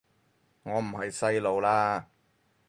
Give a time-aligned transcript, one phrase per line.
[0.63, 2.05] 我唔係細路喇